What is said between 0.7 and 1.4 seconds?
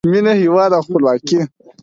او خپلواکۍ